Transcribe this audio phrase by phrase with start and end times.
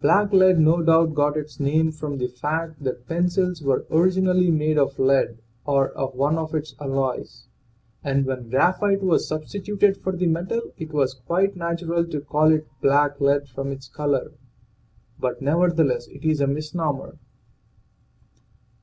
[0.00, 4.78] Black lead no doubt got its name from the fact that pencils were originally made
[4.78, 7.46] of lead or of one of its alloys,
[8.02, 12.66] and when graphite was substituted for the metal it was quite natural to call it
[12.80, 14.32] black lead from its color.
[15.20, 17.18] But nevertheless it is a misnomer.